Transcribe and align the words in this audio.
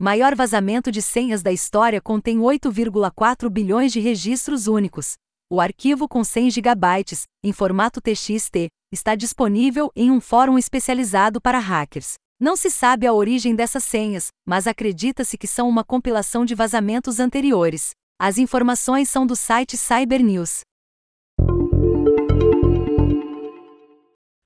Maior 0.00 0.32
vazamento 0.36 0.92
de 0.92 1.02
senhas 1.02 1.42
da 1.42 1.50
história 1.50 2.00
contém 2.00 2.38
8,4 2.38 3.50
bilhões 3.50 3.90
de 3.92 3.98
registros 3.98 4.68
únicos. 4.68 5.14
O 5.50 5.60
arquivo 5.60 6.06
com 6.06 6.22
100 6.22 6.52
GB, 6.52 7.04
em 7.42 7.52
formato 7.52 8.00
TXT, 8.00 8.68
está 8.92 9.16
disponível 9.16 9.90
em 9.96 10.08
um 10.08 10.20
fórum 10.20 10.56
especializado 10.56 11.40
para 11.40 11.58
hackers. 11.58 12.14
Não 12.38 12.54
se 12.54 12.70
sabe 12.70 13.08
a 13.08 13.12
origem 13.12 13.56
dessas 13.56 13.82
senhas, 13.82 14.28
mas 14.46 14.68
acredita-se 14.68 15.36
que 15.36 15.48
são 15.48 15.68
uma 15.68 15.82
compilação 15.82 16.44
de 16.44 16.54
vazamentos 16.54 17.18
anteriores. 17.18 17.90
As 18.20 18.38
informações 18.38 19.10
são 19.10 19.26
do 19.26 19.34
site 19.34 19.76
Cybernews. 19.76 20.60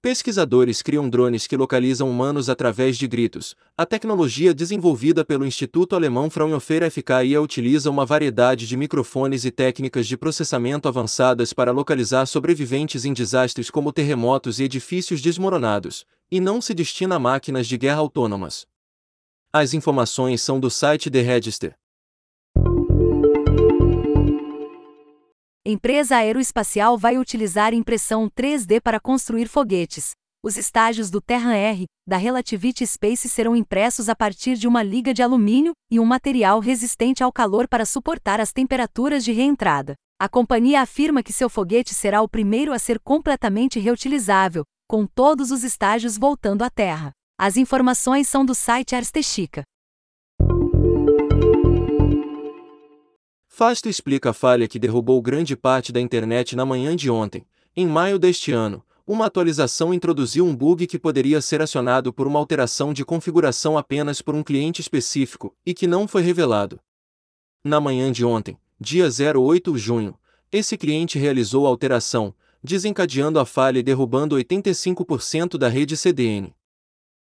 Pesquisadores 0.02 0.82
criam 0.82 1.08
drones 1.08 1.46
que 1.46 1.56
localizam 1.56 2.10
humanos 2.10 2.48
através 2.48 2.98
de 2.98 3.06
gritos. 3.06 3.54
A 3.78 3.86
tecnologia 3.86 4.52
desenvolvida 4.52 5.24
pelo 5.24 5.46
Instituto 5.46 5.94
Alemão 5.94 6.28
Fraunhofer 6.28 6.90
FKIA 6.90 7.40
utiliza 7.40 7.88
uma 7.88 8.04
variedade 8.04 8.66
de 8.66 8.76
microfones 8.76 9.44
e 9.44 9.52
técnicas 9.52 10.08
de 10.08 10.16
processamento 10.16 10.88
avançadas 10.88 11.52
para 11.52 11.70
localizar 11.70 12.26
sobreviventes 12.26 13.04
em 13.04 13.12
desastres 13.12 13.70
como 13.70 13.92
terremotos 13.92 14.58
e 14.58 14.64
edifícios 14.64 15.22
desmoronados, 15.22 16.04
e 16.32 16.40
não 16.40 16.60
se 16.60 16.74
destina 16.74 17.14
a 17.14 17.20
máquinas 17.20 17.68
de 17.68 17.78
guerra 17.78 18.00
autônomas. 18.00 18.66
As 19.52 19.72
informações 19.72 20.42
são 20.42 20.58
do 20.58 20.68
site 20.68 21.12
The 21.12 21.22
Register. 21.22 21.76
Empresa 25.64 26.16
aeroespacial 26.16 26.98
vai 26.98 27.16
utilizar 27.16 27.72
impressão 27.72 28.28
3D 28.28 28.80
para 28.80 28.98
construir 28.98 29.46
foguetes. 29.46 30.10
Os 30.42 30.56
estágios 30.56 31.08
do 31.08 31.20
Terra 31.20 31.54
R, 31.54 31.84
da 32.04 32.16
Relativity 32.16 32.84
Space 32.84 33.28
serão 33.28 33.54
impressos 33.54 34.08
a 34.08 34.16
partir 34.16 34.56
de 34.56 34.66
uma 34.66 34.82
liga 34.82 35.14
de 35.14 35.22
alumínio 35.22 35.72
e 35.88 36.00
um 36.00 36.04
material 36.04 36.58
resistente 36.58 37.22
ao 37.22 37.32
calor 37.32 37.68
para 37.68 37.86
suportar 37.86 38.40
as 38.40 38.52
temperaturas 38.52 39.24
de 39.24 39.30
reentrada. 39.30 39.94
A 40.20 40.28
companhia 40.28 40.80
afirma 40.80 41.22
que 41.22 41.32
seu 41.32 41.48
foguete 41.48 41.94
será 41.94 42.22
o 42.22 42.28
primeiro 42.28 42.72
a 42.72 42.78
ser 42.80 42.98
completamente 42.98 43.78
reutilizável, 43.78 44.64
com 44.88 45.06
todos 45.06 45.52
os 45.52 45.62
estágios 45.62 46.18
voltando 46.18 46.62
à 46.62 46.70
Terra. 46.70 47.12
As 47.38 47.56
informações 47.56 48.26
são 48.26 48.44
do 48.44 48.52
site 48.52 48.96
Arstechica. 48.96 49.62
Fasto 53.54 53.86
explica 53.86 54.30
a 54.30 54.32
falha 54.32 54.66
que 54.66 54.78
derrubou 54.78 55.20
grande 55.20 55.54
parte 55.54 55.92
da 55.92 56.00
internet 56.00 56.56
na 56.56 56.64
manhã 56.64 56.96
de 56.96 57.10
ontem. 57.10 57.44
Em 57.76 57.86
maio 57.86 58.18
deste 58.18 58.50
ano, 58.50 58.82
uma 59.06 59.26
atualização 59.26 59.92
introduziu 59.92 60.46
um 60.46 60.56
bug 60.56 60.86
que 60.86 60.98
poderia 60.98 61.38
ser 61.42 61.60
acionado 61.60 62.14
por 62.14 62.26
uma 62.26 62.38
alteração 62.38 62.94
de 62.94 63.04
configuração 63.04 63.76
apenas 63.76 64.22
por 64.22 64.34
um 64.34 64.42
cliente 64.42 64.80
específico 64.80 65.54
e 65.66 65.74
que 65.74 65.86
não 65.86 66.08
foi 66.08 66.22
revelado. 66.22 66.80
Na 67.62 67.78
manhã 67.78 68.10
de 68.10 68.24
ontem, 68.24 68.56
dia 68.80 69.06
08 69.06 69.74
de 69.74 69.78
junho, 69.78 70.18
esse 70.50 70.78
cliente 70.78 71.18
realizou 71.18 71.66
a 71.66 71.68
alteração, 71.68 72.34
desencadeando 72.64 73.38
a 73.38 73.44
falha 73.44 73.80
e 73.80 73.82
derrubando 73.82 74.34
85% 74.34 75.58
da 75.58 75.68
rede 75.68 75.94
CDN. 75.94 76.54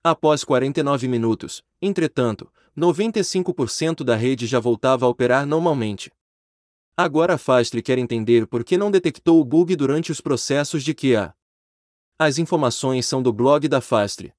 Após 0.09 0.45
49 0.45 1.09
minutos, 1.09 1.65
entretanto, 1.83 2.49
95% 2.79 4.05
da 4.05 4.15
rede 4.15 4.47
já 4.47 4.61
voltava 4.61 5.05
a 5.05 5.09
operar 5.09 5.45
normalmente. 5.45 6.13
Agora 6.97 7.35
a 7.35 7.39
Fastly 7.39 7.83
quer 7.83 7.99
entender 7.99 8.47
por 8.47 8.63
que 8.63 8.79
não 8.79 8.89
detectou 8.89 9.41
o 9.41 9.45
bug 9.45 9.75
durante 9.75 10.13
os 10.13 10.21
processos 10.21 10.85
de 10.85 10.95
QA. 10.95 11.35
As 12.17 12.39
informações 12.39 13.05
são 13.05 13.21
do 13.21 13.33
blog 13.33 13.67
da 13.67 13.81
Fastly. 13.81 14.33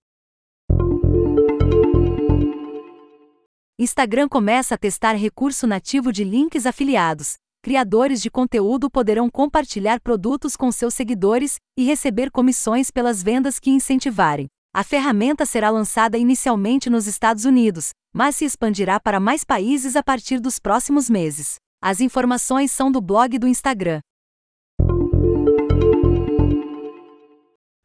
Instagram 3.78 4.30
começa 4.30 4.76
a 4.76 4.78
testar 4.78 5.16
recurso 5.16 5.68
nativo 5.68 6.14
de 6.14 6.24
links 6.24 6.66
afiliados. 6.66 7.36
Criadores 7.62 8.22
de 8.22 8.32
conteúdo 8.32 8.90
poderão 8.90 9.30
compartilhar 9.30 10.00
produtos 10.00 10.56
com 10.56 10.72
seus 10.72 10.94
seguidores 10.94 11.58
e 11.78 11.84
receber 11.84 12.32
comissões 12.32 12.90
pelas 12.90 13.22
vendas 13.22 13.60
que 13.60 13.70
incentivarem. 13.70 14.48
A 14.78 14.84
ferramenta 14.84 15.44
será 15.44 15.72
lançada 15.72 16.20
inicialmente 16.20 16.88
nos 16.88 17.08
Estados 17.08 17.46
Unidos, 17.46 17.94
mas 18.14 18.36
se 18.36 18.46
expandirá 18.46 19.00
para 19.00 19.20
mais 19.20 19.44
países 19.44 19.96
a 19.96 20.04
partir 20.04 20.40
dos 20.40 20.60
próximos 20.60 21.10
meses. 21.10 21.56
As 21.82 22.00
informações 22.00 22.72
são 22.72 22.92
do 22.92 23.02
blog 23.02 23.40
do 23.40 23.48
Instagram. 23.48 24.02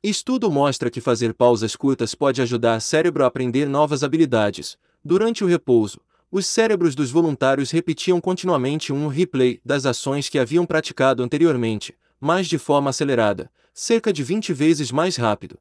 Estudo 0.05 0.51
mostra 0.51 0.91
que 0.91 1.01
fazer 1.01 1.33
pausas 1.33 1.75
curtas 1.75 2.15
pode 2.15 2.43
ajudar 2.43 2.77
o 2.77 2.81
cérebro 2.83 3.25
a 3.25 3.27
aprender 3.27 3.67
novas 3.67 4.05
habilidades. 4.05 4.77
Durante 5.03 5.43
o 5.43 5.47
repouso, 5.47 5.99
os 6.31 6.47
cérebros 6.47 6.95
dos 6.95 7.11
voluntários 7.11 7.71
repetiam 7.71 8.21
continuamente 8.21 8.93
um 8.93 9.07
replay 9.09 9.63
das 9.65 9.87
ações 9.87 10.29
que 10.29 10.39
haviam 10.39 10.67
praticado 10.67 11.23
anteriormente, 11.23 11.97
mas 12.21 12.47
de 12.47 12.59
forma 12.59 12.91
acelerada, 12.91 13.51
cerca 13.73 14.13
de 14.13 14.23
20 14.23 14.53
vezes 14.53 14.93
mais 14.93 15.17
rápido. 15.17 15.59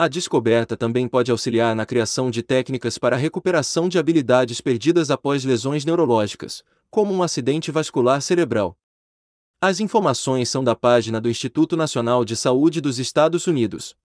A 0.00 0.06
descoberta 0.06 0.76
também 0.76 1.08
pode 1.08 1.28
auxiliar 1.32 1.74
na 1.74 1.84
criação 1.84 2.30
de 2.30 2.40
técnicas 2.40 2.96
para 2.98 3.16
a 3.16 3.18
recuperação 3.18 3.88
de 3.88 3.98
habilidades 3.98 4.60
perdidas 4.60 5.10
após 5.10 5.44
lesões 5.44 5.84
neurológicas, 5.84 6.62
como 6.88 7.12
um 7.12 7.20
acidente 7.20 7.72
vascular 7.72 8.22
cerebral. 8.22 8.78
As 9.60 9.80
informações 9.80 10.48
são 10.48 10.62
da 10.62 10.76
página 10.76 11.20
do 11.20 11.28
Instituto 11.28 11.76
Nacional 11.76 12.24
de 12.24 12.36
Saúde 12.36 12.80
dos 12.80 13.00
Estados 13.00 13.48
Unidos. 13.48 13.96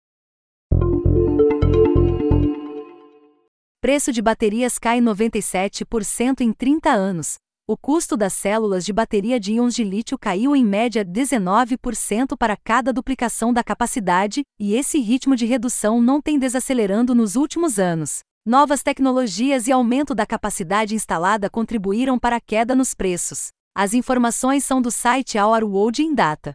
Preço 3.79 4.11
de 4.11 4.23
baterias 4.23 4.79
cai 4.79 4.99
97% 4.99 6.41
em 6.41 6.55
30 6.55 6.91
anos 6.91 7.39
o 7.73 7.77
custo 7.79 8.19
das 8.19 8.35
células 8.35 8.85
de 8.85 8.93
bateria 8.93 9.41
de 9.41 9.55
íons 9.55 9.75
de 9.75 9.83
lítio 9.83 10.19
caiu 10.19 10.55
em 10.55 10.63
média 10.63 11.03
19% 11.03 12.37
para 12.37 12.55
cada 12.55 12.93
duplicação 12.93 13.51
da 13.51 13.65
capacidade, 13.65 14.43
e 14.61 14.75
esse 14.75 15.01
ritmo 15.01 15.35
de 15.35 15.47
redução 15.47 15.99
não 15.99 16.21
tem 16.21 16.39
desacelerando 16.39 17.15
nos 17.15 17.35
últimos 17.35 17.79
anos. 17.79 18.21
Novas 18.45 18.83
tecnologias 18.83 19.69
e 19.69 19.73
aumento 19.73 20.15
da 20.15 20.27
capacidade 20.27 20.95
instalada 20.95 21.49
contribuíram 21.49 22.19
para 22.19 22.37
a 22.37 22.41
queda 22.41 22.75
nos 22.75 22.93
preços. 22.93 23.49
As 23.75 23.95
informações 23.95 24.65
são 24.65 24.83
do 24.83 24.91
site 24.91 25.39
Our 25.39 25.65
World 25.65 26.03
in 26.03 26.15
Data. 26.15 26.53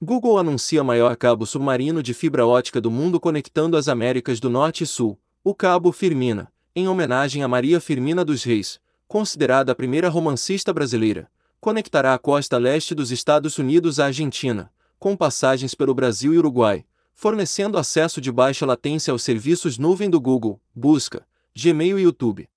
Google 0.00 0.38
anuncia 0.38 0.84
maior 0.84 1.16
cabo 1.16 1.44
submarino 1.46 2.00
de 2.00 2.14
fibra 2.14 2.46
ótica 2.46 2.80
do 2.80 2.92
mundo 2.92 3.18
conectando 3.18 3.76
as 3.76 3.88
Américas 3.88 4.38
do 4.38 4.48
Norte 4.48 4.84
e 4.84 4.86
Sul, 4.86 5.18
o 5.42 5.52
cabo 5.52 5.90
Firmina 5.90 6.53
em 6.76 6.88
homenagem 6.88 7.42
a 7.42 7.48
Maria 7.48 7.80
Firmina 7.80 8.24
dos 8.24 8.42
Reis, 8.42 8.80
considerada 9.06 9.70
a 9.70 9.74
primeira 9.74 10.08
romancista 10.08 10.72
brasileira, 10.72 11.30
conectará 11.60 12.14
a 12.14 12.18
costa 12.18 12.58
leste 12.58 12.94
dos 12.94 13.12
Estados 13.12 13.58
Unidos 13.58 14.00
à 14.00 14.06
Argentina, 14.06 14.72
com 14.98 15.16
passagens 15.16 15.74
pelo 15.74 15.94
Brasil 15.94 16.34
e 16.34 16.38
Uruguai, 16.38 16.84
fornecendo 17.14 17.78
acesso 17.78 18.20
de 18.20 18.32
baixa 18.32 18.66
latência 18.66 19.12
aos 19.12 19.22
serviços 19.22 19.78
nuvem 19.78 20.10
do 20.10 20.20
Google, 20.20 20.60
Busca, 20.74 21.24
Gmail 21.56 21.98
e 21.98 22.02
YouTube. 22.02 22.48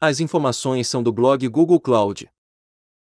As 0.00 0.20
informações 0.20 0.86
são 0.86 1.02
do 1.02 1.12
blog 1.12 1.46
Google 1.48 1.80
Cloud. 1.80 2.30